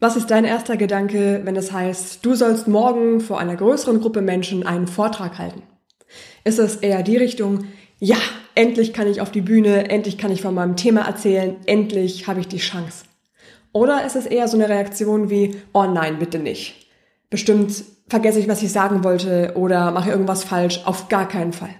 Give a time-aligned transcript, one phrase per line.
[0.00, 4.22] Was ist dein erster Gedanke, wenn es heißt, du sollst morgen vor einer größeren Gruppe
[4.22, 5.62] Menschen einen Vortrag halten?
[6.44, 7.64] Ist es eher die Richtung,
[7.98, 8.16] ja,
[8.54, 12.38] endlich kann ich auf die Bühne, endlich kann ich von meinem Thema erzählen, endlich habe
[12.38, 13.06] ich die Chance?
[13.72, 16.86] Oder ist es eher so eine Reaktion wie, oh nein, bitte nicht.
[17.28, 21.74] Bestimmt vergesse ich, was ich sagen wollte oder mache irgendwas falsch, auf gar keinen Fall.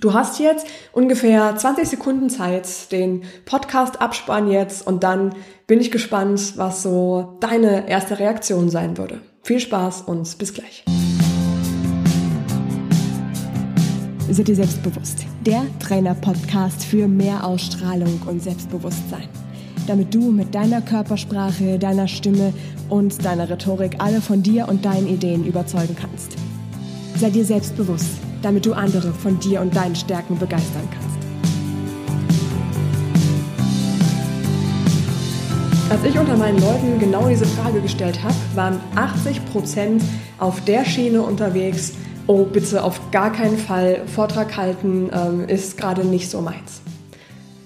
[0.00, 5.34] Du hast jetzt ungefähr 20 Sekunden Zeit, den Podcast abspannen jetzt und dann
[5.68, 9.20] bin ich gespannt, was so deine erste Reaktion sein würde.
[9.44, 10.82] Viel Spaß und bis gleich.
[14.28, 15.24] Seid dir selbstbewusst.
[15.46, 19.28] Der Trainer-Podcast für mehr Ausstrahlung und Selbstbewusstsein.
[19.86, 22.52] Damit du mit deiner Körpersprache, deiner Stimme
[22.88, 26.32] und deiner Rhetorik alle von dir und deinen Ideen überzeugen kannst.
[27.16, 31.27] Sei dir selbstbewusst damit du andere von dir und deinen Stärken begeistern kannst.
[35.90, 40.02] Als ich unter meinen Leuten genau diese Frage gestellt habe, waren 80 Prozent
[40.38, 41.94] auf der Schiene unterwegs,
[42.26, 46.82] oh bitte auf gar keinen Fall, Vortrag halten ähm, ist gerade nicht so meins.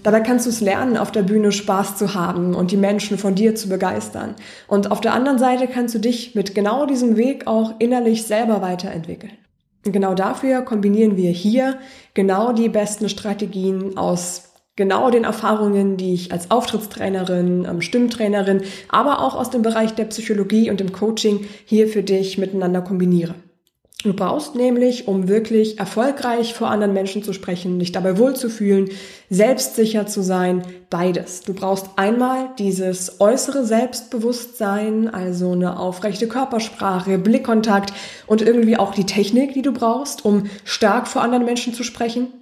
[0.05, 3.35] Dabei kannst du es lernen, auf der Bühne Spaß zu haben und die Menschen von
[3.35, 4.37] dir zu begeistern.
[4.69, 8.63] Und auf der anderen Seite kannst du dich mit genau diesem Weg auch innerlich selber
[8.63, 9.33] weiterentwickeln.
[9.85, 11.79] Und genau dafür kombinieren wir hier
[12.15, 19.21] genau die besten Strategien aus genau den Erfahrungen, die ich als Auftrittstrainerin, ähm, Stimmtrainerin, aber
[19.21, 23.35] auch aus dem Bereich der Psychologie und dem Coaching hier für dich miteinander kombiniere.
[24.03, 28.89] Du brauchst nämlich, um wirklich erfolgreich vor anderen Menschen zu sprechen, dich dabei wohlzufühlen,
[29.31, 31.43] selbstsicher zu sein, beides.
[31.43, 37.93] Du brauchst einmal dieses äußere Selbstbewusstsein, also eine aufrechte Körpersprache, Blickkontakt
[38.27, 42.42] und irgendwie auch die Technik, die du brauchst, um stark vor anderen Menschen zu sprechen.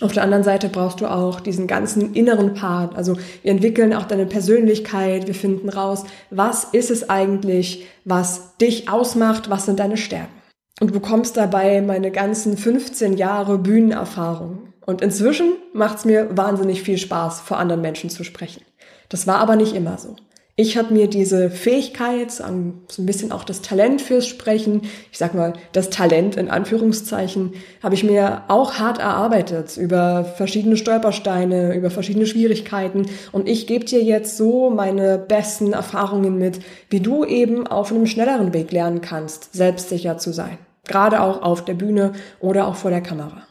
[0.00, 2.96] Auf der anderen Seite brauchst du auch diesen ganzen inneren Part.
[2.96, 8.88] Also wir entwickeln auch deine Persönlichkeit, wir finden raus, was ist es eigentlich, was dich
[8.88, 10.38] ausmacht, was sind deine Stärken
[10.80, 14.72] und bekommst dabei meine ganzen 15 Jahre Bühnenerfahrung.
[14.86, 18.62] Und inzwischen macht es mir wahnsinnig viel Spaß, vor anderen Menschen zu sprechen.
[19.08, 20.16] Das war aber nicht immer so.
[20.60, 24.82] Ich habe mir diese Fähigkeit, so ein bisschen auch das Talent fürs Sprechen,
[25.12, 30.76] ich sag mal das Talent in Anführungszeichen, habe ich mir auch hart erarbeitet über verschiedene
[30.76, 33.06] Stolpersteine, über verschiedene Schwierigkeiten.
[33.30, 36.58] Und ich gebe dir jetzt so meine besten Erfahrungen mit,
[36.90, 40.58] wie du eben auf einem schnelleren Weg lernen kannst, selbstsicher zu sein.
[40.88, 43.47] Gerade auch auf der Bühne oder auch vor der Kamera.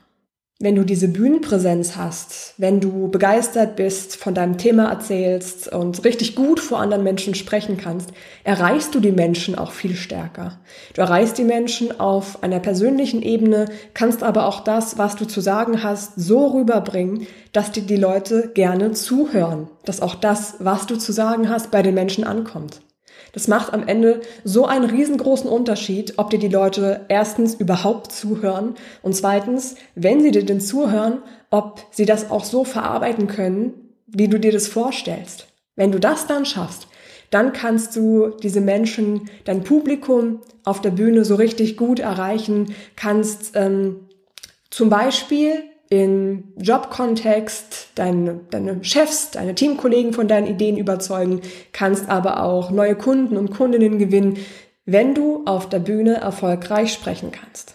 [0.60, 6.34] Wenn du diese Bühnenpräsenz hast, wenn du begeistert bist, von deinem Thema erzählst und richtig
[6.34, 8.10] gut vor anderen Menschen sprechen kannst,
[8.44, 10.58] erreichst du die Menschen auch viel stärker.
[10.96, 15.42] Du erreichst die Menschen auf einer persönlichen Ebene, kannst aber auch das, was du zu
[15.42, 20.96] sagen hast, so rüberbringen, dass dir die Leute gerne zuhören, dass auch das, was du
[20.96, 22.82] zu sagen hast, bei den Menschen ankommt.
[23.34, 28.76] Das macht am Ende so einen riesengroßen Unterschied, ob dir die Leute erstens überhaupt zuhören
[29.02, 33.74] und zweitens, wenn sie dir denn zuhören, ob sie das auch so verarbeiten können,
[34.08, 35.48] wie du dir das vorstellst.
[35.76, 36.88] Wenn du das dann schaffst,
[37.30, 43.52] dann kannst du diese Menschen, dein Publikum auf der Bühne so richtig gut erreichen, kannst
[43.56, 44.08] ähm,
[44.70, 52.44] zum Beispiel in Jobkontext deine, deine Chefs, deine Teamkollegen von deinen Ideen überzeugen, kannst aber
[52.44, 54.38] auch neue Kunden und Kundinnen gewinnen,
[54.86, 57.74] wenn du auf der Bühne erfolgreich sprechen kannst.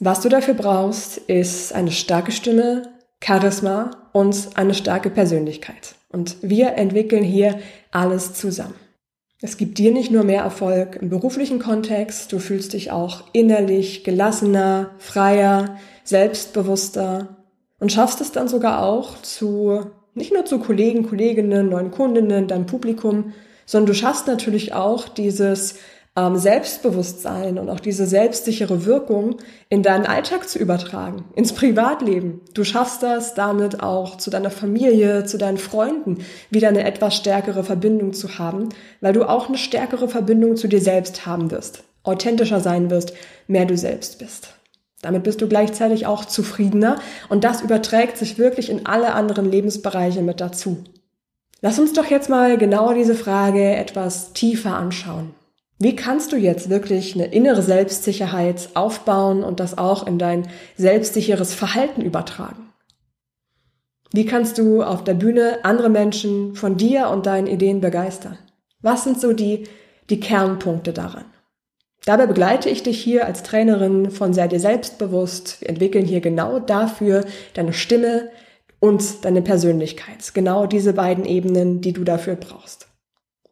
[0.00, 2.90] Was du dafür brauchst, ist eine starke Stimme,
[3.22, 5.94] Charisma und eine starke Persönlichkeit.
[6.10, 7.60] Und wir entwickeln hier
[7.90, 8.74] alles zusammen.
[9.40, 14.04] Es gibt dir nicht nur mehr Erfolg im beruflichen Kontext, du fühlst dich auch innerlich
[14.04, 17.36] gelassener, freier, selbstbewusster
[17.78, 19.80] und schaffst es dann sogar auch zu,
[20.14, 23.32] nicht nur zu Kollegen, Kolleginnen, neuen Kundinnen, deinem Publikum,
[23.66, 25.76] sondern du schaffst natürlich auch dieses
[26.16, 29.36] ähm, Selbstbewusstsein und auch diese selbstsichere Wirkung
[29.68, 32.42] in deinen Alltag zu übertragen, ins Privatleben.
[32.54, 36.18] Du schaffst das damit auch zu deiner Familie, zu deinen Freunden
[36.50, 38.68] wieder eine etwas stärkere Verbindung zu haben,
[39.00, 43.14] weil du auch eine stärkere Verbindung zu dir selbst haben wirst, authentischer sein wirst,
[43.46, 44.50] mehr du selbst bist.
[45.02, 46.96] Damit bist du gleichzeitig auch zufriedener
[47.28, 50.84] und das überträgt sich wirklich in alle anderen Lebensbereiche mit dazu.
[51.60, 55.34] Lass uns doch jetzt mal genau diese Frage etwas tiefer anschauen.
[55.78, 61.54] Wie kannst du jetzt wirklich eine innere Selbstsicherheit aufbauen und das auch in dein selbstsicheres
[61.54, 62.72] Verhalten übertragen?
[64.12, 68.38] Wie kannst du auf der Bühne andere Menschen von dir und deinen Ideen begeistern?
[68.80, 69.64] Was sind so die,
[70.10, 71.24] die Kernpunkte daran?
[72.04, 75.60] Dabei begleite ich dich hier als Trainerin von Sei dir selbstbewusst.
[75.60, 78.30] Wir entwickeln hier genau dafür deine Stimme
[78.80, 80.34] und deine Persönlichkeit.
[80.34, 82.88] Genau diese beiden Ebenen, die du dafür brauchst.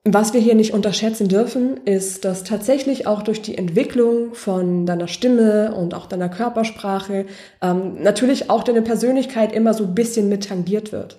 [0.04, 5.06] was wir hier nicht unterschätzen dürfen, ist, dass tatsächlich auch durch die Entwicklung von deiner
[5.06, 7.26] Stimme und auch deiner Körpersprache
[7.62, 11.18] ähm, natürlich auch deine Persönlichkeit immer so ein bisschen mit tangiert wird.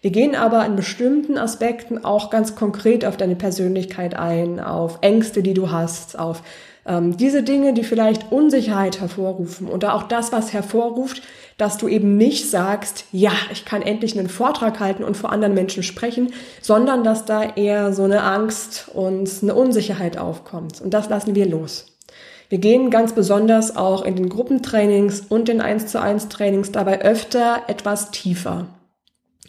[0.00, 5.42] Wir gehen aber in bestimmten Aspekten auch ganz konkret auf deine Persönlichkeit ein, auf Ängste,
[5.42, 6.42] die du hast, auf
[6.86, 11.22] ähm, diese Dinge, die vielleicht Unsicherheit hervorrufen oder auch das, was hervorruft,
[11.58, 15.54] dass du eben nicht sagst, ja, ich kann endlich einen Vortrag halten und vor anderen
[15.54, 20.80] Menschen sprechen, sondern dass da eher so eine Angst und eine Unsicherheit aufkommt.
[20.80, 21.86] Und das lassen wir los.
[22.48, 27.02] Wir gehen ganz besonders auch in den Gruppentrainings und den 1 zu 1 Trainings dabei
[27.02, 28.68] öfter etwas tiefer.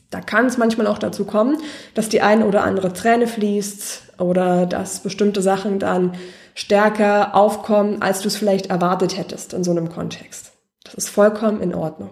[0.10, 1.58] Da kann es manchmal auch dazu kommen,
[1.94, 6.14] dass die eine oder andere Träne fließt oder dass bestimmte Sachen dann
[6.56, 10.52] stärker aufkommen, als du es vielleicht erwartet hättest in so einem Kontext.
[10.84, 12.12] Das ist vollkommen in Ordnung.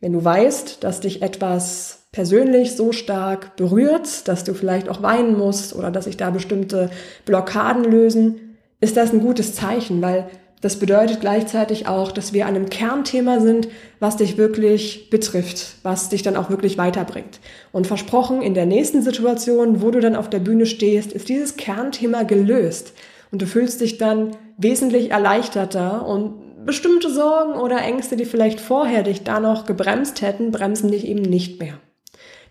[0.00, 5.38] Wenn du weißt, dass dich etwas persönlich so stark berührt, dass du vielleicht auch weinen
[5.38, 6.90] musst oder dass sich da bestimmte
[7.24, 10.28] Blockaden lösen, ist das ein gutes Zeichen, weil
[10.62, 13.68] das bedeutet gleichzeitig auch, dass wir an einem Kernthema sind,
[13.98, 17.40] was dich wirklich betrifft, was dich dann auch wirklich weiterbringt.
[17.72, 21.56] Und versprochen, in der nächsten Situation, wo du dann auf der Bühne stehst, ist dieses
[21.56, 22.92] Kernthema gelöst.
[23.32, 29.02] Und du fühlst dich dann wesentlich erleichterter und bestimmte Sorgen oder Ängste, die vielleicht vorher
[29.02, 31.74] dich da noch gebremst hätten, bremsen dich eben nicht mehr.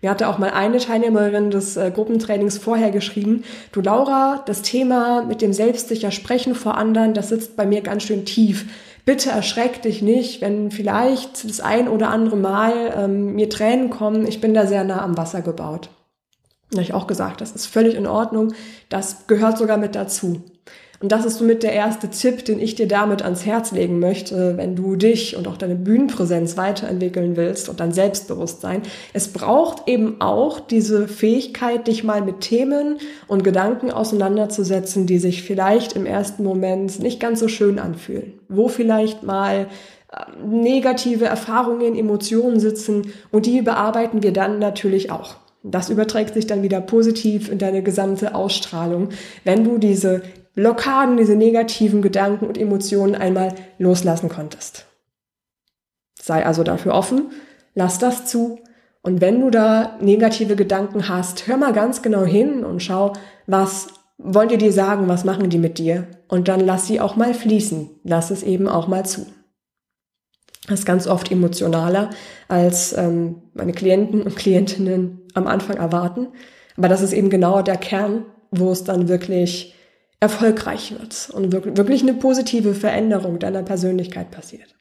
[0.02, 5.24] Mir hatte auch mal eine Teilnehmerin des äh, Gruppentrainings vorher geschrieben, du Laura, das Thema
[5.24, 8.66] mit dem selbstsicher Sprechen vor anderen, das sitzt bei mir ganz schön tief.
[9.06, 14.28] Bitte erschreck dich nicht, wenn vielleicht das ein oder andere Mal ähm, mir Tränen kommen.
[14.28, 15.90] Ich bin da sehr nah am Wasser gebaut.
[16.70, 18.54] Da habe ich auch gesagt, das ist völlig in Ordnung.
[18.90, 20.44] Das gehört sogar mit dazu.
[21.02, 24.56] Und das ist somit der erste Tipp, den ich dir damit ans Herz legen möchte,
[24.58, 28.84] wenn du dich und auch deine Bühnenpräsenz weiterentwickeln willst und dein Selbstbewusstsein.
[29.12, 35.42] Es braucht eben auch diese Fähigkeit, dich mal mit Themen und Gedanken auseinanderzusetzen, die sich
[35.42, 38.34] vielleicht im ersten Moment nicht ganz so schön anfühlen.
[38.48, 39.68] Wo vielleicht mal
[40.12, 45.38] äh, negative Erfahrungen, Emotionen sitzen und die bearbeiten wir dann natürlich auch.
[45.64, 49.10] Das überträgt sich dann wieder positiv in deine gesamte Ausstrahlung,
[49.44, 54.86] wenn du diese Blockaden, diese negativen Gedanken und Emotionen einmal loslassen konntest.
[56.22, 57.32] Sei also dafür offen,
[57.74, 58.60] lass das zu
[59.02, 63.14] und wenn du da negative Gedanken hast, hör mal ganz genau hin und schau,
[63.48, 63.88] was
[64.18, 67.34] wollen die dir sagen, was machen die mit dir und dann lass sie auch mal
[67.34, 69.26] fließen, lass es eben auch mal zu.
[70.68, 72.12] Das ist ganz oft emotionaler,
[72.48, 76.28] als ähm, meine Klienten und Klientinnen am Anfang erwarten.
[76.78, 79.74] Aber das ist eben genau der Kern, wo es dann wirklich
[80.22, 84.76] erfolgreich wird und wirklich eine positive Veränderung deiner Persönlichkeit passiert.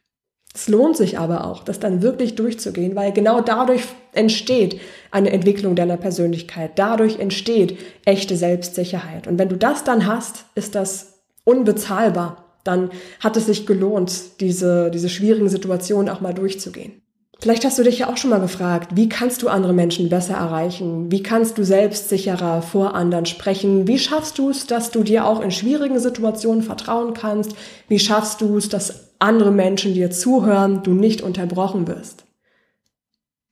[0.55, 5.77] Es lohnt sich aber auch, das dann wirklich durchzugehen, weil genau dadurch entsteht eine Entwicklung
[5.77, 6.73] deiner Persönlichkeit.
[6.77, 9.27] Dadurch entsteht echte Selbstsicherheit.
[9.29, 12.59] Und wenn du das dann hast, ist das unbezahlbar.
[12.65, 12.91] Dann
[13.21, 17.01] hat es sich gelohnt, diese, diese schwierigen Situationen auch mal durchzugehen.
[17.41, 20.35] Vielleicht hast du dich ja auch schon mal gefragt, wie kannst du andere Menschen besser
[20.35, 21.11] erreichen?
[21.11, 23.87] Wie kannst du selbstsicherer vor anderen sprechen?
[23.89, 27.57] Wie schaffst du es, dass du dir auch in schwierigen Situationen vertrauen kannst?
[27.89, 32.25] Wie schaffst du es, dass andere Menschen dir zuhören, du nicht unterbrochen wirst?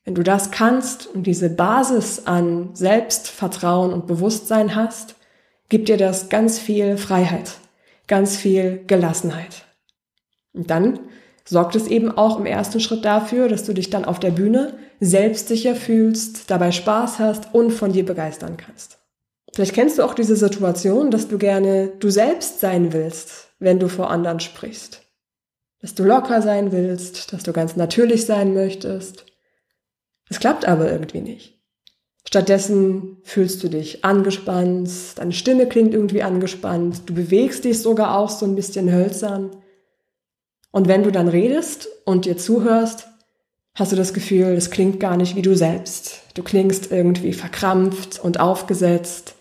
[0.04, 5.14] Wenn du das kannst und diese Basis an Selbstvertrauen und Bewusstsein hast,
[5.70, 7.54] gibt dir das ganz viel Freiheit,
[8.06, 9.64] ganz viel Gelassenheit.
[10.52, 10.98] Und dann
[11.48, 14.74] sorgt es eben auch im ersten Schritt dafür, dass du dich dann auf der Bühne
[15.00, 18.98] selbstsicher fühlst, dabei Spaß hast und von dir begeistern kannst.
[19.54, 23.88] Vielleicht kennst du auch diese Situation, dass du gerne du selbst sein willst, wenn du
[23.88, 25.02] vor anderen sprichst.
[25.80, 29.24] Dass du locker sein willst, dass du ganz natürlich sein möchtest.
[30.28, 31.58] Es klappt aber irgendwie nicht.
[32.26, 38.28] Stattdessen fühlst du dich angespannt, deine Stimme klingt irgendwie angespannt, du bewegst dich sogar auch
[38.28, 39.50] so ein bisschen hölzern.
[40.70, 43.08] Und wenn du dann redest und dir zuhörst,
[43.74, 46.22] hast du das Gefühl, es klingt gar nicht wie du selbst.
[46.34, 49.34] Du klingst irgendwie verkrampft und aufgesetzt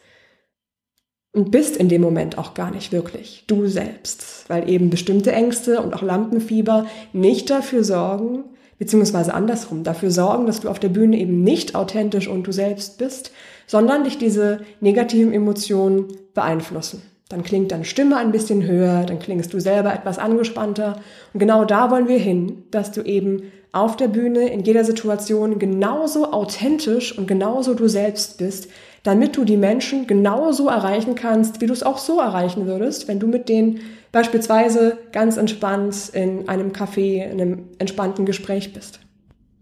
[1.33, 5.81] und bist in dem Moment auch gar nicht wirklich du selbst, weil eben bestimmte Ängste
[5.81, 8.43] und auch Lampenfieber nicht dafür sorgen,
[8.79, 12.97] beziehungsweise andersrum, dafür sorgen, dass du auf der Bühne eben nicht authentisch und du selbst
[12.97, 13.31] bist,
[13.65, 17.01] sondern dich diese negativen Emotionen beeinflussen.
[17.29, 21.01] Dann klingt deine Stimme ein bisschen höher, dann klingst du selber etwas angespannter.
[21.33, 25.59] Und genau da wollen wir hin, dass du eben auf der Bühne in jeder Situation
[25.59, 28.69] genauso authentisch und genauso du selbst bist,
[29.03, 33.19] damit du die Menschen genauso erreichen kannst, wie du es auch so erreichen würdest, wenn
[33.19, 33.81] du mit denen
[34.11, 38.99] beispielsweise ganz entspannt in einem Café, in einem entspannten Gespräch bist.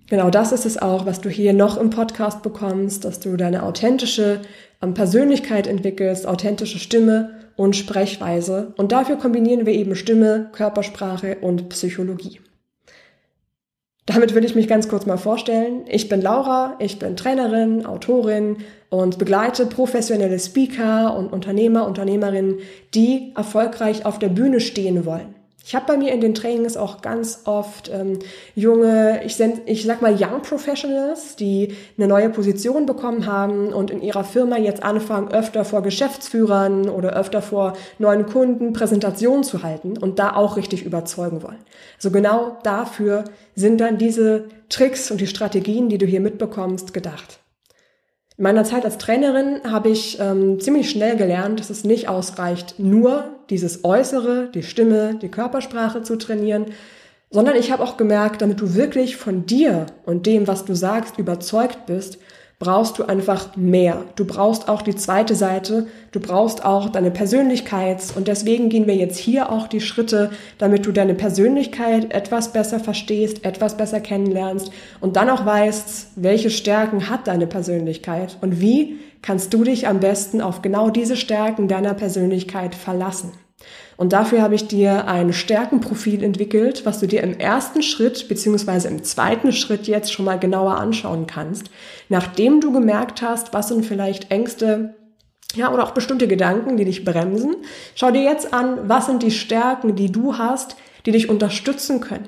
[0.08, 3.64] Genau das ist es auch, was du hier noch im Podcast bekommst, dass du deine
[3.64, 4.42] authentische
[4.82, 8.74] ähm, Persönlichkeit entwickelst, authentische Stimme und Sprechweise.
[8.78, 12.40] Und dafür kombinieren wir eben Stimme, Körpersprache und Psychologie.
[14.08, 15.86] Damit will ich mich ganz kurz mal vorstellen.
[15.88, 18.58] Ich bin Laura, ich bin Trainerin, Autorin
[18.90, 22.60] und begleite professionelle Speaker und Unternehmer, Unternehmerinnen,
[22.94, 25.35] die erfolgreich auf der Bühne stehen wollen.
[25.68, 28.20] Ich habe bei mir in den Trainings auch ganz oft ähm,
[28.54, 33.90] junge, ich, send, ich sag mal Young Professionals, die eine neue Position bekommen haben und
[33.90, 39.64] in ihrer Firma jetzt anfangen, öfter vor Geschäftsführern oder öfter vor neuen Kunden Präsentationen zu
[39.64, 41.64] halten und da auch richtig überzeugen wollen.
[41.98, 43.24] Also genau dafür
[43.56, 47.40] sind dann diese Tricks und die Strategien, die du hier mitbekommst, gedacht.
[48.38, 52.76] In meiner Zeit als Trainerin habe ich ähm, ziemlich schnell gelernt, dass es nicht ausreicht,
[52.80, 56.66] nur dieses Äußere, die Stimme, die Körpersprache zu trainieren,
[57.30, 61.18] sondern ich habe auch gemerkt, damit du wirklich von dir und dem, was du sagst,
[61.18, 62.18] überzeugt bist,
[62.60, 64.04] brauchst du einfach mehr.
[64.16, 68.96] Du brauchst auch die zweite Seite, du brauchst auch deine Persönlichkeit und deswegen gehen wir
[68.96, 74.72] jetzt hier auch die Schritte, damit du deine Persönlichkeit etwas besser verstehst, etwas besser kennenlernst
[75.02, 80.00] und dann auch weißt, welche Stärken hat deine Persönlichkeit und wie kannst du dich am
[80.00, 83.32] besten auf genau diese Stärken deiner Persönlichkeit verlassen.
[83.98, 88.90] Und dafür habe ich dir ein Stärkenprofil entwickelt, was du dir im ersten Schritt beziehungsweise
[88.90, 91.70] im zweiten Schritt jetzt schon mal genauer anschauen kannst,
[92.10, 94.96] nachdem du gemerkt hast, was sind vielleicht Ängste,
[95.56, 97.56] ja, oder auch bestimmte Gedanken, die dich bremsen.
[97.96, 102.28] Schau dir jetzt an, was sind die Stärken, die du hast, die dich unterstützen können.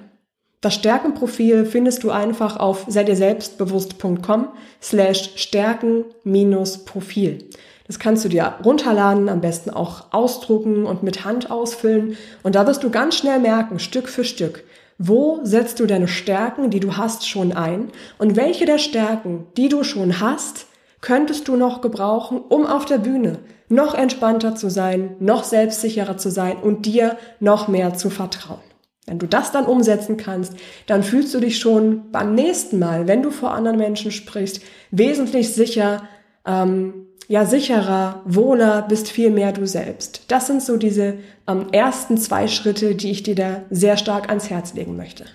[0.62, 4.48] Das Stärkenprofil findest du einfach auf sei dir selbstbewusst.com
[4.82, 7.50] slash Stärken minus Profil.
[7.88, 12.18] Das kannst du dir runterladen, am besten auch ausdrucken und mit Hand ausfüllen.
[12.44, 14.64] Und da wirst du ganz schnell merken, Stück für Stück,
[14.98, 17.92] wo setzt du deine Stärken, die du hast, schon ein?
[18.18, 20.66] Und welche der Stärken, die du schon hast,
[21.02, 23.40] könntest du noch gebrauchen, um auf der Bühne
[23.70, 28.60] noch entspannter zu sein, noch selbstsicherer zu sein und dir noch mehr zu vertrauen?
[29.06, 30.54] Wenn du das dann umsetzen kannst,
[30.86, 35.54] dann fühlst du dich schon beim nächsten Mal, wenn du vor anderen Menschen sprichst, wesentlich
[35.54, 36.04] sicher,
[36.46, 40.22] ähm, ja sicherer, wohler, bist viel mehr du selbst.
[40.28, 41.16] Das sind so diese
[41.48, 45.26] ähm, ersten zwei Schritte, die ich dir da sehr stark ans Herz legen möchte.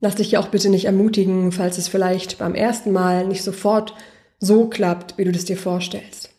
[0.00, 3.94] Lass dich ja auch bitte nicht ermutigen, falls es vielleicht beim ersten Mal nicht sofort
[4.38, 6.30] so klappt, wie du das dir vorstellst.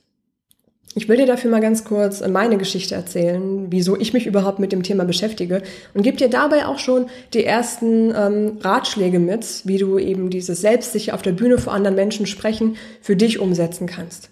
[0.97, 4.71] Ich will dir dafür mal ganz kurz meine Geschichte erzählen, wieso ich mich überhaupt mit
[4.71, 5.61] dem Thema beschäftige
[5.93, 10.61] und gebe dir dabei auch schon die ersten ähm, Ratschläge mit, wie du eben dieses
[10.61, 14.29] selbstsicher auf der Bühne vor anderen Menschen sprechen für dich umsetzen kannst.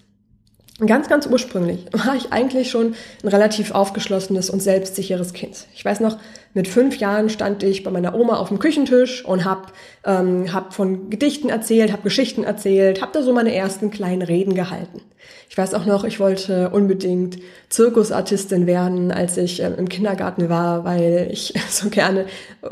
[0.79, 5.67] Ganz, ganz ursprünglich war ich eigentlich schon ein relativ aufgeschlossenes und selbstsicheres Kind.
[5.75, 6.17] Ich weiß noch,
[6.55, 9.67] mit fünf Jahren stand ich bei meiner Oma auf dem Küchentisch und habe
[10.03, 14.55] ähm, hab von Gedichten erzählt, habe Geschichten erzählt, habe da so meine ersten kleinen Reden
[14.55, 15.01] gehalten.
[15.47, 17.37] Ich weiß auch noch, ich wollte unbedingt
[17.69, 22.25] Zirkusartistin werden, als ich ähm, im Kindergarten war, weil ich so gerne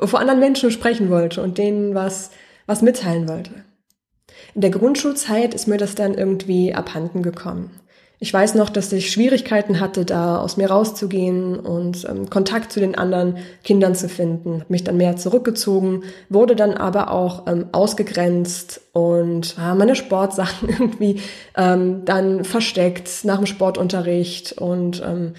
[0.04, 2.32] vor anderen Menschen sprechen wollte und denen was,
[2.66, 3.52] was mitteilen wollte.
[4.56, 7.70] In der Grundschulzeit ist mir das dann irgendwie abhanden gekommen.
[8.24, 12.80] Ich weiß noch, dass ich Schwierigkeiten hatte, da aus mir rauszugehen und ähm, Kontakt zu
[12.80, 14.60] den anderen Kindern zu finden.
[14.60, 20.70] Hab mich dann mehr zurückgezogen, wurde dann aber auch ähm, ausgegrenzt und äh, meine Sportsachen
[20.80, 21.20] irgendwie
[21.58, 25.34] ähm, dann versteckt nach dem Sportunterricht und ähm,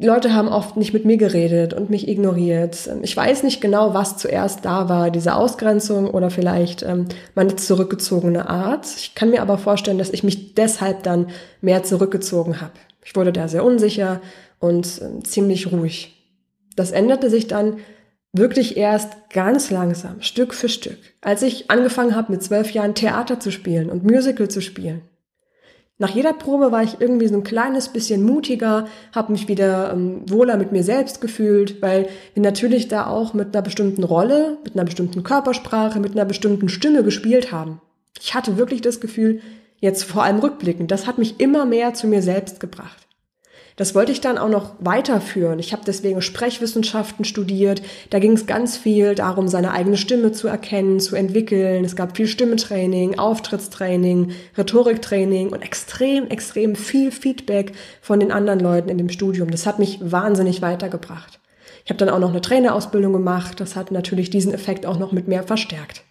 [0.00, 2.90] Leute haben oft nicht mit mir geredet und mich ignoriert.
[3.02, 8.48] Ich weiß nicht genau, was zuerst da war, diese Ausgrenzung oder vielleicht ähm, meine zurückgezogene
[8.48, 8.86] Art.
[8.96, 11.28] Ich kann mir aber vorstellen, dass ich mich deshalb dann
[11.62, 12.72] mehr zurückgezogen habe.
[13.04, 14.20] Ich wurde da sehr unsicher
[14.60, 16.14] und äh, ziemlich ruhig.
[16.76, 17.78] Das änderte sich dann
[18.32, 23.40] wirklich erst ganz langsam, Stück für Stück, als ich angefangen habe, mit zwölf Jahren Theater
[23.40, 25.02] zu spielen und Musical zu spielen.
[26.00, 30.22] Nach jeder Probe war ich irgendwie so ein kleines bisschen mutiger, habe mich wieder ähm,
[30.28, 34.74] wohler mit mir selbst gefühlt, weil wir natürlich da auch mit einer bestimmten Rolle, mit
[34.74, 37.80] einer bestimmten Körpersprache, mit einer bestimmten Stimme gespielt haben.
[38.20, 39.40] Ich hatte wirklich das Gefühl,
[39.80, 43.07] jetzt vor allem rückblickend, das hat mich immer mehr zu mir selbst gebracht.
[43.78, 45.60] Das wollte ich dann auch noch weiterführen.
[45.60, 47.80] Ich habe deswegen Sprechwissenschaften studiert.
[48.10, 51.84] Da ging es ganz viel darum, seine eigene Stimme zu erkennen, zu entwickeln.
[51.84, 57.70] Es gab viel Stimmetraining, Auftrittstraining, Rhetoriktraining und extrem, extrem viel Feedback
[58.02, 59.48] von den anderen Leuten in dem Studium.
[59.52, 61.38] Das hat mich wahnsinnig weitergebracht.
[61.84, 63.60] Ich habe dann auch noch eine Trainerausbildung gemacht.
[63.60, 66.02] Das hat natürlich diesen Effekt auch noch mit mehr verstärkt.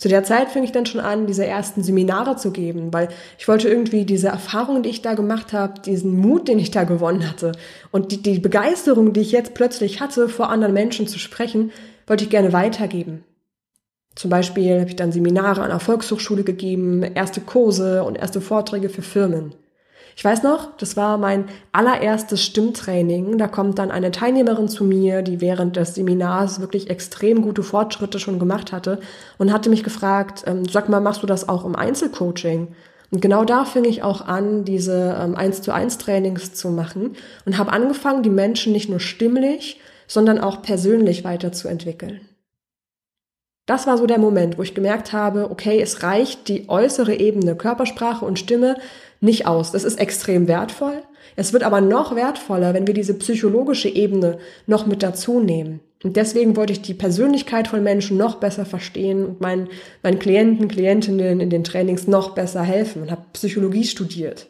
[0.00, 3.46] Zu der Zeit fing ich dann schon an, diese ersten Seminare zu geben, weil ich
[3.46, 7.28] wollte irgendwie diese Erfahrung, die ich da gemacht habe, diesen Mut, den ich da gewonnen
[7.28, 7.52] hatte
[7.90, 11.70] und die, die Begeisterung, die ich jetzt plötzlich hatte, vor anderen Menschen zu sprechen,
[12.06, 13.24] wollte ich gerne weitergeben.
[14.14, 18.88] Zum Beispiel habe ich dann Seminare an der Volkshochschule gegeben, erste Kurse und erste Vorträge
[18.88, 19.54] für Firmen.
[20.20, 23.38] Ich weiß noch, das war mein allererstes Stimmtraining.
[23.38, 28.18] Da kommt dann eine Teilnehmerin zu mir, die während des Seminars wirklich extrem gute Fortschritte
[28.18, 29.00] schon gemacht hatte
[29.38, 32.68] und hatte mich gefragt, ähm, sag mal, machst du das auch im Einzelcoaching?
[33.10, 37.16] Und genau da fing ich auch an, diese ähm, 1 zu 1 Trainings zu machen
[37.46, 42.20] und habe angefangen, die Menschen nicht nur stimmlich, sondern auch persönlich weiterzuentwickeln.
[43.66, 47.54] Das war so der Moment, wo ich gemerkt habe, okay, es reicht die äußere Ebene
[47.54, 48.76] Körpersprache und Stimme
[49.20, 49.70] nicht aus.
[49.70, 51.02] Das ist extrem wertvoll.
[51.36, 55.80] Es wird aber noch wertvoller, wenn wir diese psychologische Ebene noch mit dazu nehmen.
[56.02, 59.68] Und deswegen wollte ich die Persönlichkeit von Menschen noch besser verstehen und meinen,
[60.02, 64.48] meinen Klienten, Klientinnen in den Trainings noch besser helfen und habe Psychologie studiert.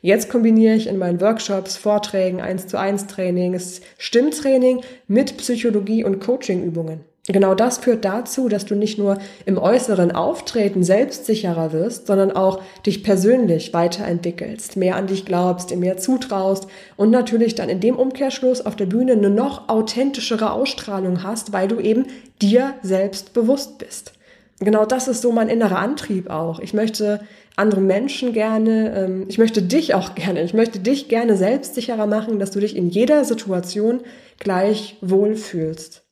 [0.00, 6.20] Jetzt kombiniere ich in meinen Workshops, Vorträgen, 1 zu 1 Trainings, Stimmtraining mit Psychologie und
[6.20, 7.00] Coachingübungen.
[7.30, 12.62] Genau das führt dazu, dass du nicht nur im äußeren Auftreten selbstsicherer wirst, sondern auch
[12.86, 17.96] dich persönlich weiterentwickelst, mehr an dich glaubst, dir mehr zutraust und natürlich dann in dem
[17.96, 22.06] Umkehrschluss auf der Bühne eine noch authentischere Ausstrahlung hast, weil du eben
[22.40, 24.14] dir selbst bewusst bist.
[24.60, 26.60] Genau das ist so mein innerer Antrieb auch.
[26.60, 27.20] Ich möchte
[27.56, 32.38] andere Menschen gerne, ähm, ich möchte dich auch gerne, ich möchte dich gerne selbstsicherer machen,
[32.38, 34.00] dass du dich in jeder Situation
[34.38, 36.07] gleich wohlfühlst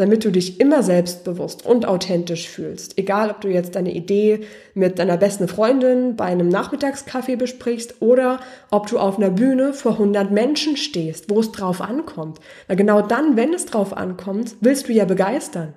[0.00, 2.96] damit du dich immer selbstbewusst und authentisch fühlst.
[2.96, 4.40] Egal, ob du jetzt deine Idee
[4.72, 8.40] mit deiner besten Freundin bei einem Nachmittagskaffee besprichst oder
[8.70, 12.40] ob du auf einer Bühne vor 100 Menschen stehst, wo es drauf ankommt.
[12.66, 15.74] Weil genau dann, wenn es drauf ankommt, willst du ja begeistern.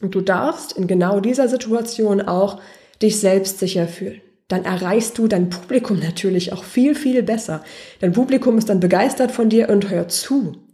[0.00, 2.60] Und du darfst in genau dieser Situation auch
[3.02, 4.20] dich selbstsicher fühlen.
[4.46, 7.64] Dann erreichst du dein Publikum natürlich auch viel, viel besser.
[8.00, 10.67] Dein Publikum ist dann begeistert von dir und hört zu.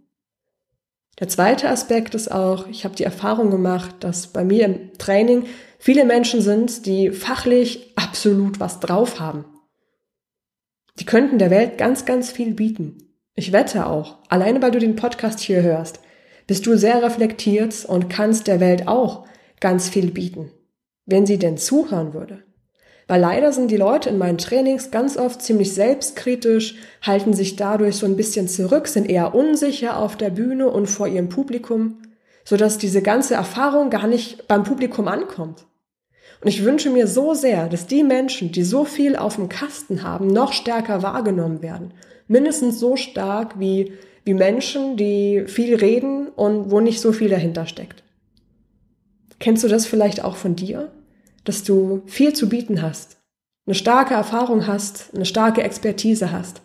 [1.21, 5.47] Der zweite Aspekt ist auch, ich habe die Erfahrung gemacht, dass bei mir im Training
[5.79, 9.45] viele Menschen sind, die fachlich absolut was drauf haben.
[10.99, 12.99] Die könnten der Welt ganz, ganz viel bieten.
[13.35, 16.01] Ich wette auch, alleine weil du den Podcast hier hörst,
[16.47, 19.27] bist du sehr reflektiert und kannst der Welt auch
[19.61, 20.53] ganz viel bieten,
[21.07, 22.45] wenn sie denn zuhören würde.
[23.07, 27.97] Weil leider sind die Leute in meinen Trainings ganz oft ziemlich selbstkritisch, halten sich dadurch
[27.97, 31.99] so ein bisschen zurück, sind eher unsicher auf der Bühne und vor ihrem Publikum,
[32.45, 35.67] sodass diese ganze Erfahrung gar nicht beim Publikum ankommt.
[36.41, 40.03] Und ich wünsche mir so sehr, dass die Menschen, die so viel auf dem Kasten
[40.03, 41.93] haben, noch stärker wahrgenommen werden.
[42.27, 43.93] Mindestens so stark wie,
[44.25, 48.03] wie Menschen, die viel reden und wo nicht so viel dahinter steckt.
[49.39, 50.91] Kennst du das vielleicht auch von dir?
[51.45, 53.19] Dass du viel zu bieten hast,
[53.67, 56.63] eine starke Erfahrung hast, eine starke Expertise hast,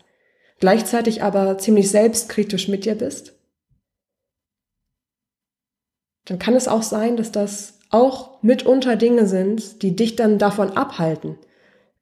[0.59, 3.33] gleichzeitig aber ziemlich selbstkritisch mit dir bist,
[6.25, 10.71] dann kann es auch sein, dass das auch mitunter Dinge sind, die dich dann davon
[10.71, 11.37] abhalten,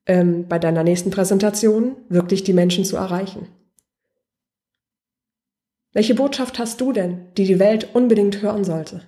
[0.06, 3.48] ähm, bei deiner nächsten Präsentation wirklich die Menschen zu erreichen.
[5.94, 9.02] Welche Botschaft hast du denn, die die Welt unbedingt hören sollte?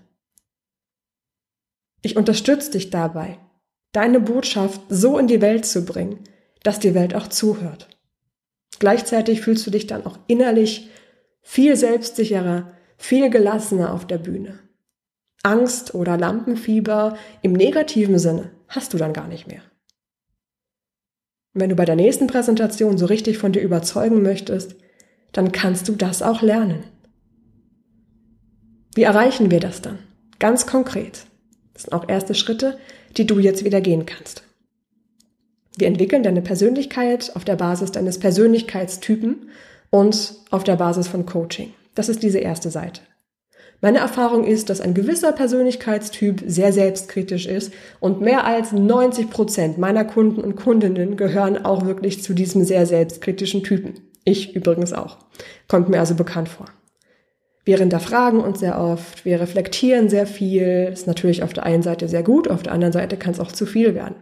[2.01, 3.38] Ich unterstütze dich dabei,
[3.91, 6.19] deine Botschaft so in die Welt zu bringen,
[6.63, 7.88] dass die Welt auch zuhört.
[8.80, 10.89] Gleichzeitig fühlst du dich dann auch innerlich
[11.41, 14.60] viel selbstsicherer, viel gelassener auf der Bühne.
[15.43, 19.62] Angst oder Lampenfieber im negativen Sinne hast du dann gar nicht mehr.
[21.54, 24.75] wenn du bei der nächsten Präsentation so richtig von dir überzeugen möchtest,
[25.32, 26.84] dann kannst du das auch lernen.
[28.95, 29.99] Wie erreichen wir das dann?
[30.39, 31.25] Ganz konkret.
[31.79, 32.77] Das sind auch erste Schritte,
[33.15, 34.43] die du jetzt wieder gehen kannst.
[35.77, 39.49] Wir entwickeln deine Persönlichkeit auf der Basis deines Persönlichkeitstypen
[39.89, 41.71] und auf der Basis von Coaching.
[41.95, 42.99] Das ist diese erste Seite.
[43.79, 49.77] Meine Erfahrung ist, dass ein gewisser Persönlichkeitstyp sehr selbstkritisch ist und mehr als 90 Prozent
[49.77, 54.01] meiner Kunden und Kundinnen gehören auch wirklich zu diesem sehr selbstkritischen Typen.
[54.25, 55.19] Ich übrigens auch.
[55.69, 56.65] Kommt mir also bekannt vor.
[57.69, 60.89] Wir hinterfragen uns sehr oft, wir reflektieren sehr viel.
[60.91, 63.51] Ist natürlich auf der einen Seite sehr gut, auf der anderen Seite kann es auch
[63.51, 64.15] zu viel werden.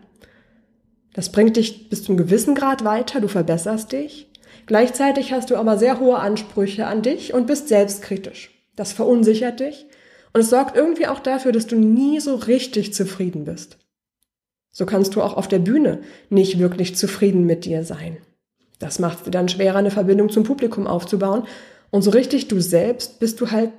[1.13, 4.29] Das bringt dich bis zum gewissen Grad weiter, du verbesserst dich.
[4.65, 8.51] Gleichzeitig hast du aber sehr hohe Ansprüche an dich und bist selbstkritisch.
[8.75, 9.85] Das verunsichert dich
[10.33, 13.77] und es sorgt irgendwie auch dafür, dass du nie so richtig zufrieden bist.
[14.71, 18.17] So kannst du auch auf der Bühne nicht wirklich zufrieden mit dir sein.
[18.79, 21.47] Das macht es dir dann schwerer, eine Verbindung zum Publikum aufzubauen
[21.91, 23.71] und so richtig du selbst bist du halt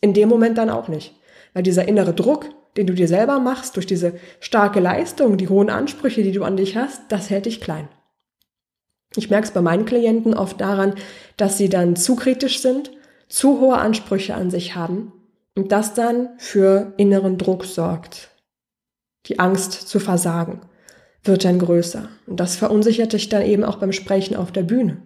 [0.00, 1.14] in dem Moment dann auch nicht.
[1.54, 2.46] Weil dieser innere Druck,
[2.76, 6.56] den du dir selber machst, durch diese starke Leistung, die hohen Ansprüche, die du an
[6.56, 7.88] dich hast, das hält dich klein.
[9.14, 10.94] Ich merke es bei meinen Klienten oft daran,
[11.36, 12.90] dass sie dann zu kritisch sind,
[13.28, 15.12] zu hohe Ansprüche an sich haben
[15.54, 18.30] und das dann für inneren Druck sorgt.
[19.26, 20.60] Die Angst zu versagen.
[21.24, 22.08] wird dann größer.
[22.26, 25.02] Und das verunsichert dich dann eben auch beim Sprechen auf der Bühne.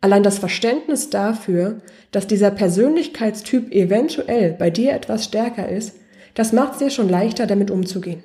[0.00, 1.80] Allein das Verständnis dafür,
[2.10, 5.94] dass dieser Persönlichkeitstyp eventuell bei dir etwas stärker ist,
[6.34, 8.22] das macht es dir schon leichter, damit umzugehen.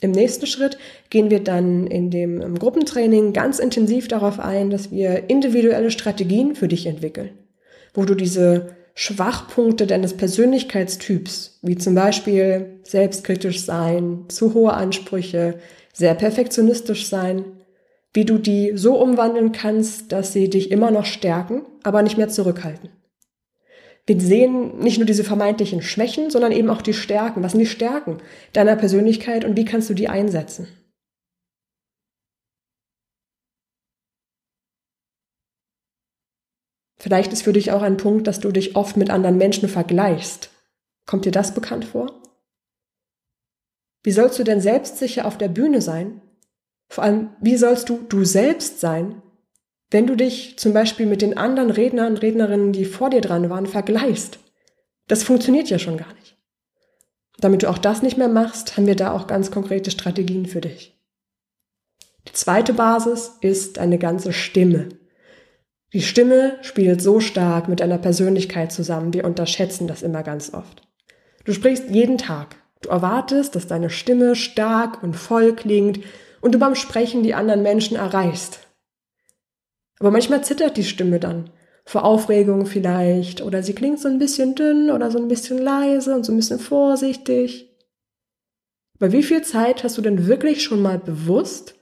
[0.00, 0.78] Im nächsten Schritt
[1.10, 6.68] gehen wir dann in dem Gruppentraining ganz intensiv darauf ein, dass wir individuelle Strategien für
[6.68, 7.30] dich entwickeln,
[7.94, 15.54] wo du diese Schwachpunkte deines Persönlichkeitstyps, wie zum Beispiel selbstkritisch sein, zu hohe Ansprüche,
[15.92, 17.44] sehr perfektionistisch sein,
[18.12, 22.28] wie du die so umwandeln kannst, dass sie dich immer noch stärken, aber nicht mehr
[22.28, 22.90] zurückhalten.
[24.06, 27.42] Wir sehen nicht nur diese vermeintlichen Schwächen, sondern eben auch die Stärken.
[27.42, 28.18] Was sind die Stärken
[28.52, 30.66] deiner Persönlichkeit und wie kannst du die einsetzen?
[36.98, 40.50] Vielleicht ist für dich auch ein Punkt, dass du dich oft mit anderen Menschen vergleichst.
[41.06, 42.20] Kommt dir das bekannt vor?
[44.02, 46.20] Wie sollst du denn selbstsicher auf der Bühne sein?
[46.90, 49.22] Vor allem, wie sollst du du selbst sein,
[49.92, 53.48] wenn du dich zum Beispiel mit den anderen Rednern und Rednerinnen, die vor dir dran
[53.48, 54.40] waren, vergleichst?
[55.06, 56.36] Das funktioniert ja schon gar nicht.
[57.38, 60.60] Damit du auch das nicht mehr machst, haben wir da auch ganz konkrete Strategien für
[60.60, 61.00] dich.
[62.28, 64.88] Die zweite Basis ist eine ganze Stimme.
[65.92, 70.82] Die Stimme spielt so stark mit deiner Persönlichkeit zusammen, wir unterschätzen das immer ganz oft.
[71.44, 72.56] Du sprichst jeden Tag.
[72.82, 76.00] Du erwartest, dass deine Stimme stark und voll klingt
[76.40, 78.60] und du beim Sprechen die anderen Menschen erreichst.
[79.98, 81.50] Aber manchmal zittert die Stimme dann.
[81.84, 83.42] Vor Aufregung vielleicht.
[83.42, 86.36] Oder sie klingt so ein bisschen dünn oder so ein bisschen leise und so ein
[86.36, 87.68] bisschen vorsichtig.
[88.98, 91.74] Aber wie viel Zeit hast du denn wirklich schon mal bewusst,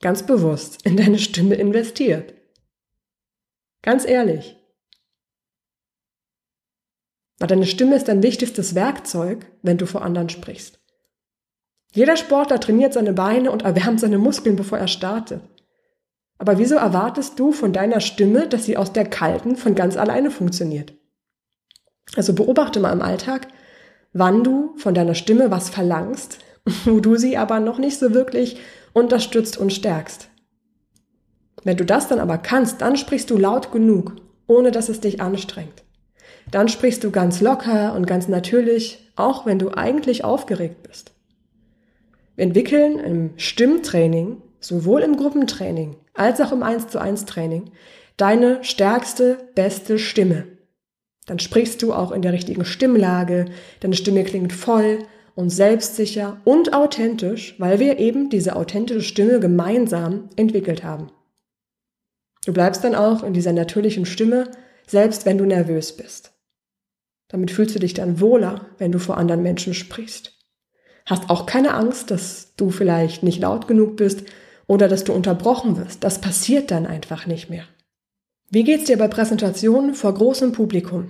[0.00, 2.34] ganz bewusst, in deine Stimme investiert?
[3.82, 4.56] Ganz ehrlich.
[7.38, 10.80] Weil deine Stimme ist dein wichtigstes Werkzeug, wenn du vor anderen sprichst.
[11.92, 15.40] Jeder Sportler trainiert seine Beine und erwärmt seine Muskeln, bevor er startet.
[16.38, 20.30] Aber wieso erwartest du von deiner Stimme, dass sie aus der kalten von ganz alleine
[20.30, 20.94] funktioniert?
[22.14, 23.48] Also beobachte mal im Alltag,
[24.12, 26.38] wann du von deiner Stimme was verlangst,
[26.84, 28.58] wo du sie aber noch nicht so wirklich
[28.92, 30.28] unterstützt und stärkst.
[31.64, 35.20] Wenn du das dann aber kannst, dann sprichst du laut genug, ohne dass es dich
[35.20, 35.82] anstrengt.
[36.50, 41.15] Dann sprichst du ganz locker und ganz natürlich, auch wenn du eigentlich aufgeregt bist.
[42.36, 47.70] Entwickeln im Stimmtraining, sowohl im Gruppentraining als auch im 1 zu 1 Training,
[48.16, 50.46] deine stärkste, beste Stimme.
[51.26, 53.46] Dann sprichst du auch in der richtigen Stimmlage,
[53.80, 55.00] deine Stimme klingt voll
[55.34, 61.10] und selbstsicher und authentisch, weil wir eben diese authentische Stimme gemeinsam entwickelt haben.
[62.46, 64.50] Du bleibst dann auch in dieser natürlichen Stimme,
[64.86, 66.32] selbst wenn du nervös bist.
[67.28, 70.35] Damit fühlst du dich dann wohler, wenn du vor anderen Menschen sprichst.
[71.06, 74.24] Hast auch keine Angst, dass du vielleicht nicht laut genug bist
[74.66, 76.02] oder dass du unterbrochen wirst.
[76.04, 77.64] Das passiert dann einfach nicht mehr.
[78.50, 81.08] Wie geht's dir bei Präsentationen vor großem Publikum?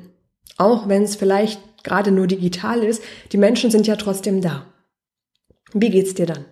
[0.58, 4.66] Auch wenn es vielleicht gerade nur digital ist, die Menschen sind ja trotzdem da.
[5.72, 6.44] Wie geht's dir dann?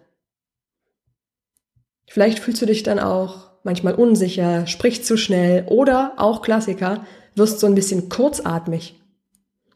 [2.07, 7.61] Vielleicht fühlst du dich dann auch manchmal unsicher, sprichst zu schnell oder auch Klassiker, wirst
[7.61, 9.01] so ein bisschen kurzatmig.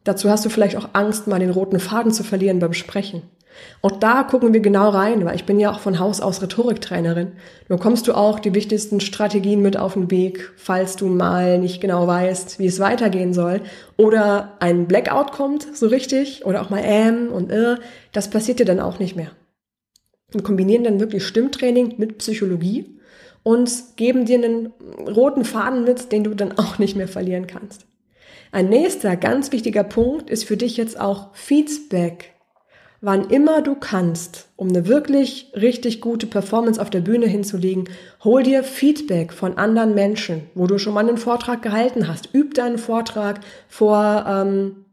[0.04, 3.22] Dazu hast du vielleicht auch Angst, mal den roten Faden zu verlieren beim Sprechen.
[3.82, 7.32] Auch da gucken wir genau rein, weil ich bin ja auch von Haus aus Rhetoriktrainerin.
[7.68, 11.80] Nur kommst du auch die wichtigsten Strategien mit auf den Weg, falls du mal nicht
[11.80, 13.60] genau weißt, wie es weitergehen soll.
[13.96, 17.76] Oder ein Blackout kommt, so richtig, oder auch mal ähm und äh,
[18.12, 19.30] das passiert dir dann auch nicht mehr.
[20.30, 22.98] Wir kombinieren dann wirklich Stimmtraining mit Psychologie
[23.42, 24.72] und geben dir einen
[25.06, 27.86] roten Faden mit, den du dann auch nicht mehr verlieren kannst.
[28.50, 32.34] Ein nächster ganz wichtiger Punkt ist für dich jetzt auch Feedback.
[33.00, 37.88] Wann immer du kannst, um eine wirklich richtig gute Performance auf der Bühne hinzulegen,
[38.24, 42.34] hol dir Feedback von anderen Menschen, wo du schon mal einen Vortrag gehalten hast.
[42.34, 44.84] Üb deinen Vortrag vor ähm,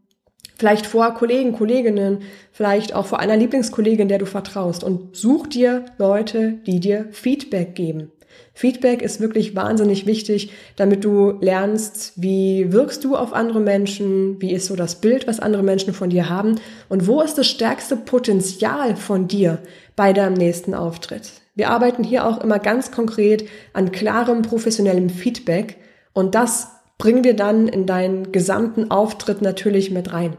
[0.56, 5.84] vielleicht vor Kollegen, Kolleginnen, vielleicht auch vor einer Lieblingskollegin, der du vertraust und such dir
[5.98, 8.12] Leute, die dir Feedback geben.
[8.54, 14.52] Feedback ist wirklich wahnsinnig wichtig, damit du lernst, wie wirkst du auf andere Menschen, wie
[14.52, 17.96] ist so das Bild, was andere Menschen von dir haben und wo ist das stärkste
[17.96, 19.58] Potenzial von dir
[19.94, 21.32] bei deinem nächsten Auftritt.
[21.54, 25.76] Wir arbeiten hier auch immer ganz konkret an klarem professionellem Feedback
[26.12, 26.68] und das
[26.98, 30.36] bringen wir dann in deinen gesamten Auftritt natürlich mit rein.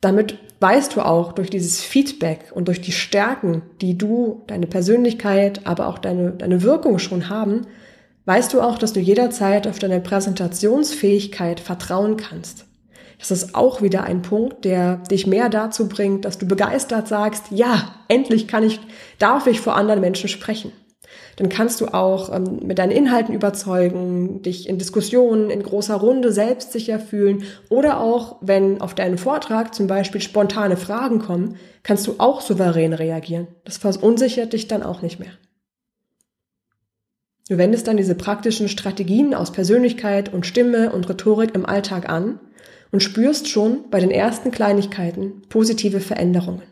[0.00, 5.66] Damit weißt du auch durch dieses Feedback und durch die Stärken, die du, deine Persönlichkeit,
[5.66, 7.66] aber auch deine, deine Wirkung schon haben,
[8.24, 12.66] weißt du auch, dass du jederzeit auf deine Präsentationsfähigkeit vertrauen kannst.
[13.18, 17.46] Das ist auch wieder ein Punkt, der dich mehr dazu bringt, dass du begeistert sagst,
[17.50, 18.80] ja, endlich kann ich,
[19.18, 20.72] darf ich vor anderen Menschen sprechen.
[21.36, 26.32] Dann kannst du auch ähm, mit deinen Inhalten überzeugen, dich in Diskussionen in großer Runde
[26.32, 32.14] selbstsicher fühlen oder auch, wenn auf deinen Vortrag zum Beispiel spontane Fragen kommen, kannst du
[32.18, 33.48] auch souverän reagieren.
[33.64, 35.32] Das verunsichert dich dann auch nicht mehr.
[37.48, 42.38] Du wendest dann diese praktischen Strategien aus Persönlichkeit und Stimme und Rhetorik im Alltag an
[42.92, 46.62] und spürst schon bei den ersten Kleinigkeiten positive Veränderungen.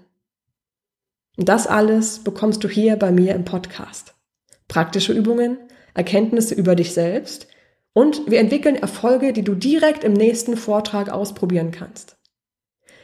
[1.36, 4.14] Und das alles bekommst du hier bei mir im Podcast.
[4.70, 5.58] Praktische Übungen,
[5.94, 7.48] Erkenntnisse über dich selbst
[7.92, 12.16] und wir entwickeln Erfolge, die du direkt im nächsten Vortrag ausprobieren kannst.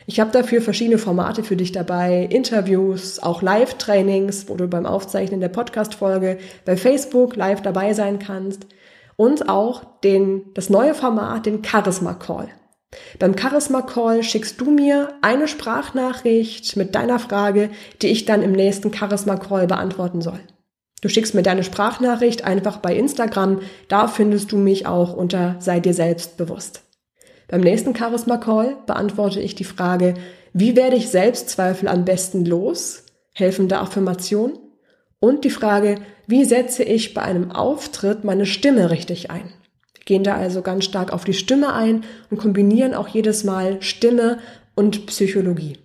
[0.07, 5.41] Ich habe dafür verschiedene Formate für dich dabei, Interviews, auch Live-Trainings, wo du beim Aufzeichnen
[5.41, 8.69] der Podcast-Folge bei Facebook live dabei sein kannst
[9.17, 12.49] und auch den, das neue Format, den Charisma Call.
[13.19, 17.71] Beim Charisma Call schickst du mir eine Sprachnachricht mit deiner Frage,
[18.03, 20.39] die ich dann im nächsten Charisma Call beantworten soll.
[21.07, 25.79] Du schickst mir deine Sprachnachricht einfach bei Instagram, da findest du mich auch unter sei
[25.79, 26.83] dir selbst bewusst.
[27.47, 30.15] Beim nächsten Charisma Call beantworte ich die Frage,
[30.53, 33.05] wie werde ich Selbstzweifel am besten los?
[33.35, 34.59] Helfende Affirmation.
[35.21, 39.53] Und die Frage, wie setze ich bei einem Auftritt meine Stimme richtig ein?
[40.07, 44.41] Gehen da also ganz stark auf die Stimme ein und kombinieren auch jedes Mal Stimme
[44.75, 45.79] und Psychologie.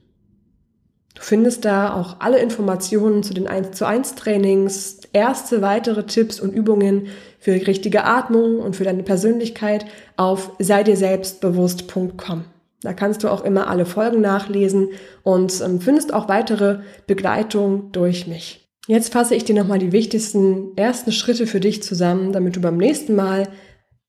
[1.13, 6.39] Du findest da auch alle Informationen zu den 1 zu 1 Trainings, erste weitere Tipps
[6.39, 7.07] und Übungen
[7.39, 9.85] für richtige Atmung und für deine Persönlichkeit
[10.17, 12.45] auf sei dir selbstbewusst.com.
[12.81, 14.89] Da kannst du auch immer alle Folgen nachlesen
[15.23, 18.67] und ähm, findest auch weitere Begleitung durch mich.
[18.87, 22.77] Jetzt fasse ich dir nochmal die wichtigsten ersten Schritte für dich zusammen, damit du beim
[22.77, 23.47] nächsten Mal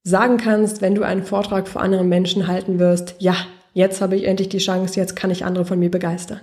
[0.02, 3.36] sagen kannst, wenn du einen Vortrag vor anderen Menschen halten wirst, ja,
[3.74, 6.40] jetzt habe ich endlich die Chance, jetzt kann ich andere von mir begeistern.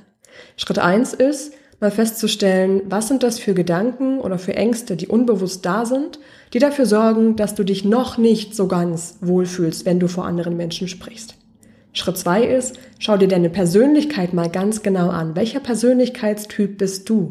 [0.55, 5.65] Schritt eins ist, mal festzustellen, was sind das für Gedanken oder für Ängste, die unbewusst
[5.65, 6.19] da sind,
[6.53, 10.57] die dafür sorgen, dass du dich noch nicht so ganz wohlfühlst, wenn du vor anderen
[10.57, 11.35] Menschen sprichst.
[11.93, 15.35] Schritt zwei ist, schau dir deine Persönlichkeit mal ganz genau an.
[15.35, 17.29] Welcher Persönlichkeitstyp bist du?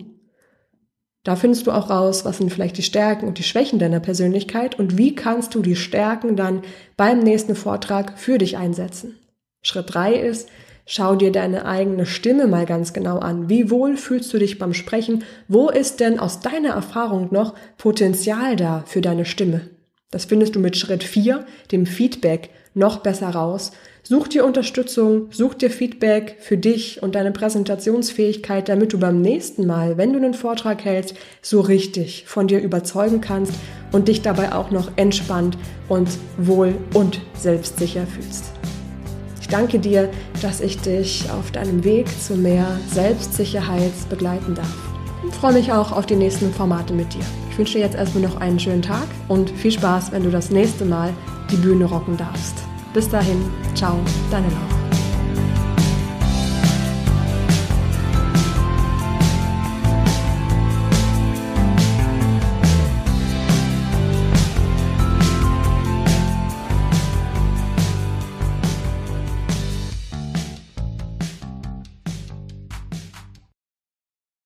[1.25, 4.79] Da findest du auch raus, was sind vielleicht die Stärken und die Schwächen deiner Persönlichkeit
[4.79, 6.63] und wie kannst du die Stärken dann
[6.97, 9.17] beim nächsten Vortrag für dich einsetzen.
[9.63, 10.49] Schritt drei ist,
[10.91, 13.51] Schau dir deine eigene Stimme mal ganz genau an.
[13.51, 15.23] Wie wohl fühlst du dich beim Sprechen?
[15.47, 19.69] Wo ist denn aus deiner Erfahrung noch Potenzial da für deine Stimme?
[20.11, 23.73] Das findest du mit Schritt 4, dem Feedback, noch besser raus.
[24.03, 29.67] Such dir Unterstützung, such dir Feedback für dich und deine Präsentationsfähigkeit, damit du beim nächsten
[29.67, 33.53] Mal, wenn du einen Vortrag hältst, so richtig von dir überzeugen kannst
[33.93, 35.59] und dich dabei auch noch entspannt
[35.91, 38.53] und wohl und selbstsicher fühlst.
[39.49, 40.11] Ich danke dir,
[40.43, 44.77] dass ich dich auf deinem Weg zu mehr Selbstsicherheit begleiten darf.
[45.23, 47.25] Und freue mich auch auf die nächsten Formate mit dir.
[47.51, 50.51] Ich wünsche dir jetzt erstmal noch einen schönen Tag und viel Spaß, wenn du das
[50.51, 51.15] nächste Mal
[51.51, 52.57] die Bühne rocken darfst.
[52.93, 53.43] Bis dahin,
[53.75, 53.97] ciao,
[54.31, 54.78] deine Laura.